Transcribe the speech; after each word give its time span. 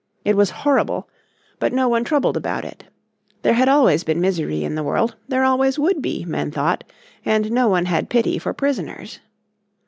It 0.25 0.35
was 0.35 0.49
horrible, 0.49 1.07
but 1.59 1.73
no 1.73 1.87
one 1.87 2.03
troubled 2.03 2.35
about 2.35 2.65
it. 2.65 2.85
There 3.43 3.53
had 3.53 3.69
always 3.69 4.03
been 4.03 4.19
misery 4.19 4.63
in 4.63 4.73
the 4.73 4.81
world, 4.81 5.15
there 5.27 5.43
always 5.43 5.77
would 5.77 6.01
be, 6.01 6.25
men 6.25 6.49
thought, 6.49 6.83
and 7.23 7.51
no 7.51 7.67
one 7.67 7.85
had 7.85 8.09
pity 8.09 8.39
for 8.39 8.51
prisoners. 8.51 9.19